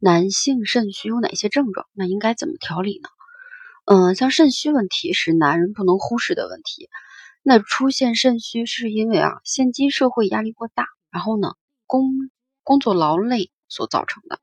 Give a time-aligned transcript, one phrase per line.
[0.00, 1.86] 男性肾虚有哪些症状？
[1.92, 3.08] 那应该怎么调理呢？
[3.84, 6.88] 嗯，像肾虚问题是男人不能忽视的问题。
[7.42, 11.54] 那出现肾虚是因为啊，现今社会压力过大，然后呢，
[11.86, 12.30] 工
[12.62, 14.40] 工作劳累所造成的。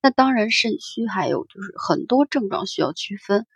[0.00, 3.46] 那当然，肾虚还有就是很多症状需要区分。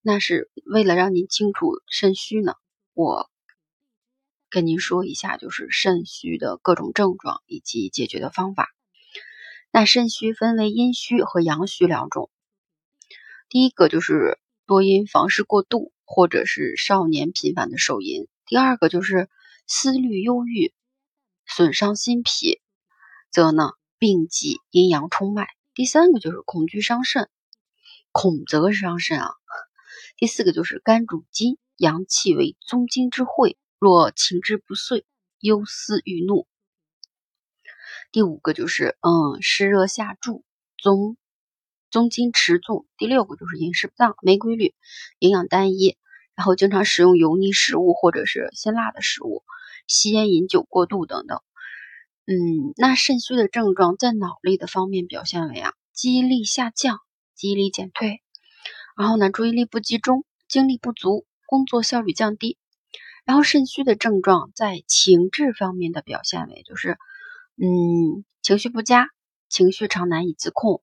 [0.00, 2.54] 那是为了让您清楚肾虚呢，
[2.94, 3.28] 我。
[4.50, 8.70] 跟您说一下，就是肾虚的各种症状以及解决的方法。
[9.70, 12.30] 那肾虚分为阴虚和阳虚两种。
[13.48, 19.28] 第一个就是多因房事过度，或者是少年频繁的手淫；第二个就是
[19.66, 20.72] 思虑忧郁，
[21.46, 22.60] 损伤心脾，
[23.30, 27.28] 则呢病急阴阳冲脉；第三个就是恐惧伤肾，
[28.10, 29.28] 恐则伤肾啊；
[30.16, 33.56] 第四个就是肝主筋，阳气为宗筋之会。
[33.78, 35.04] 若情志不遂，
[35.38, 36.48] 忧思郁怒。
[38.10, 40.42] 第五个就是，嗯，湿热下注，
[40.78, 41.16] 宗
[41.90, 42.86] 宗筋迟纵。
[42.96, 44.74] 第六个就是饮食不当，没规律，
[45.18, 45.96] 营养单一，
[46.34, 49.44] 然后经常食用油腻食物或者是辛辣的食物，
[49.86, 51.40] 吸烟饮酒过度等等。
[52.26, 57.00] 嗯，那肾虚的症状在脑力的方面表现为啊，记忆力下降，
[57.34, 58.22] 记忆力减退，
[58.96, 62.56] 然后呢，注意力不集中，精力不足，工作效率降低。
[63.24, 66.96] 然后肾虚的症状在情志方面的表现为，就是，
[67.60, 69.08] 嗯，情绪不佳，
[69.48, 70.80] 情绪常难以自控，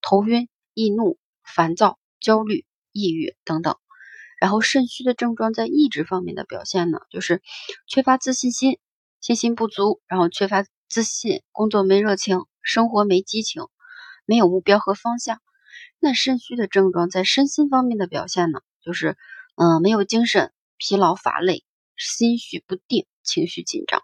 [0.00, 3.76] 头晕、易怒、烦躁、焦虑、抑郁等等。
[4.40, 7.42] 然后肾虚的症状在意志方面的表现呢，就是
[7.88, 8.78] 缺乏自信心，
[9.20, 13.64] 信心不足，然后缺乏自信，工作没热情，生活没激情，
[14.24, 15.40] 没有目标和方向。
[15.98, 19.16] 那肾虚的症状在身心方面的表现呢，就是，
[19.56, 21.64] 嗯，没有精神，疲劳乏累。
[21.96, 24.02] 心绪不定，情绪紧张。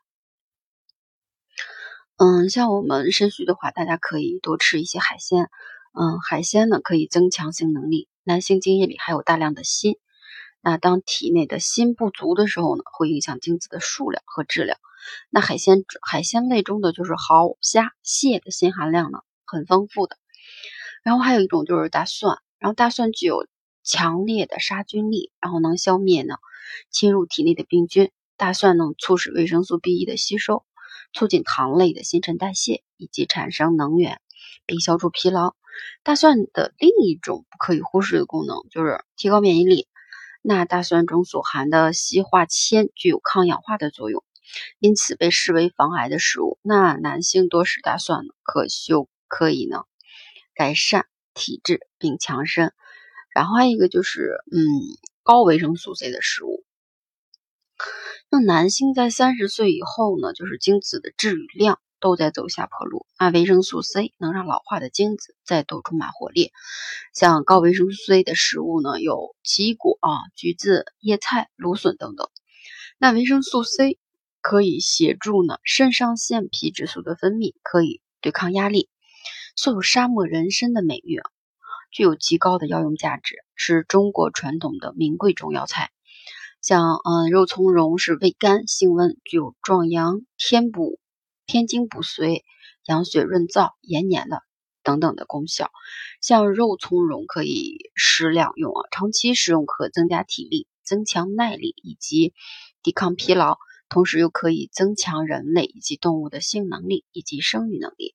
[2.20, 5.48] 嗯，像我们肾虚的话，大家可以多吃一些海鲜。
[5.92, 8.08] 嗯，海鲜呢可以增强性能力。
[8.24, 10.00] 男性精液里还有大量的锌，
[10.60, 14.80] 那当体内的锌不足的时候呢，会影响精子的数量和质量。
[15.30, 20.16] 那海鲜海鲜类中的就是蚝、虾、蟹的锌含量呢很丰富的。
[21.04, 23.46] 然后还有一种就是大蒜，然后大蒜具有
[23.84, 26.34] 强烈的杀菌力，然后能消灭呢。
[26.90, 30.64] 侵入体内的病菌，大蒜能促使维生素 B 一的吸收，
[31.12, 34.20] 促进糖类的新陈代谢，以及产生能源，
[34.66, 35.54] 并消除疲劳。
[36.02, 39.86] 大蒜的另一种不可以忽视的功能就是提高免疫力。
[40.42, 44.24] 那大蒜中所含的硒化铅具有抗氧化的作用，
[44.78, 46.58] 因此被视为防癌的食物。
[46.62, 49.84] 那男性多食大蒜，可修可以呢
[50.54, 52.72] 改善体质并强身。
[53.34, 54.60] 然后还有一个就是，嗯。
[55.24, 56.64] 高维生素 C 的食物，
[58.30, 63.06] 那男性在三十岁以后呢，就是精子的质与量都在走下坡路。
[63.18, 66.52] 那维生素 C 能让老化的精子再度充满活力。
[67.14, 72.28] 像高维生素 C 的食物呢，有奇异果啊、橘子、叶菜、芦笋等等。
[72.98, 73.98] 那维生素 C
[74.42, 78.90] 可以协助呢肾上腺皮质素的分泌，可以对抗压力，
[79.56, 81.22] 素有沙漠人参的美誉。
[81.90, 85.90] 具有极高的药用价值，是中国传统的名贵中药材。
[86.60, 90.98] 像嗯，肉苁蓉是味甘性温，具有壮阳、添补、
[91.46, 92.42] 添精补髓、
[92.84, 94.42] 养血润燥、延年的
[94.82, 95.70] 等等的功效。
[96.20, 102.34] 像肉苁蓉可以适量用啊，长期食用可增加体力、增强耐力以及
[102.82, 103.56] 抵抗疲劳，
[103.88, 108.14] 同时又可以增强人类以及动物的性能力以及生育能力。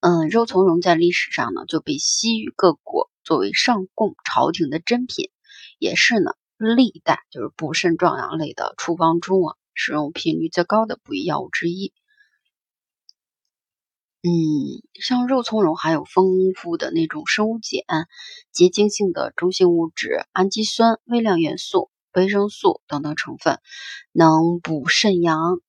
[0.00, 5.30] 嗯，肉苁蓉在历史上呢就被西域各国作为上贡朝廷的珍品，
[5.78, 6.30] 也是呢
[6.60, 11.94] 历代就是补肾壮阳类的处方中啊使用频率最高的补益药物之一。
[14.22, 14.28] 嗯，
[15.00, 18.06] 像肉苁蓉含有丰富的那种生物碱、
[18.52, 23.58] 结晶性的中性物质、氨基酸、微量元素、维生素等等成分，
[24.12, 25.60] 能补肾阳。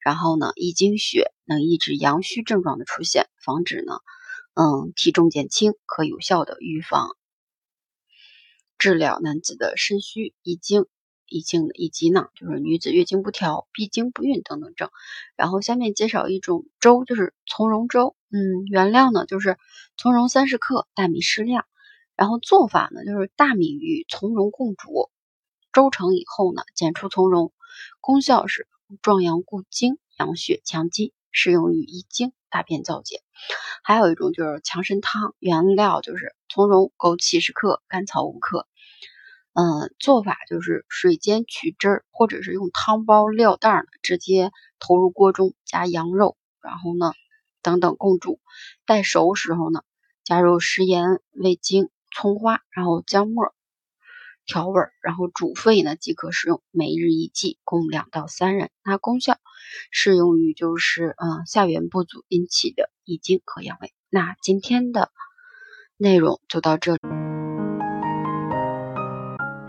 [0.00, 4.00] 然后呢，益精血能抑制阳虚症状的出现，防止呢，
[4.54, 7.16] 嗯，体重减轻，可有效的预防、
[8.82, 10.86] 治疗男子的肾虚、遗精、
[11.28, 14.90] 遗精以及呢，就是女子月经不调、闭经不孕等等症。
[15.36, 19.56] 然后下面介绍一种粥，就是苁蓉粥，嗯，原料呢就是
[19.96, 21.64] 从容三十克，大米适量。
[22.16, 25.10] 然后做法呢就是大米与从容共煮，
[25.72, 27.52] 粥成以后呢，减出从容。
[28.00, 28.66] 功效是
[29.00, 33.22] 壮阳固精、养血强筋，适用于遗精、大便燥结。
[33.84, 38.68] 还有一种就是强身汤，原料就是从容、枸杞十克，甘草五克。
[39.54, 47.12] 嗯，做法就是水煎取汁儿，或者是用汤包料袋呢，直接投入锅中，加羊肉，然后呢。
[47.64, 48.40] 等等共煮，
[48.86, 49.84] 待熟时候呢，
[50.24, 53.54] 加入食盐、味精、葱花，然后姜末
[54.46, 56.60] 调味，然后煮沸呢即可食用。
[56.72, 58.72] 每日一剂，供两到三人。
[58.82, 59.38] 那功效
[59.92, 63.90] 适用于就是嗯下元不足引起的遗精和阳痿。
[64.10, 65.12] 那今天的
[65.96, 67.31] 内容就到这里。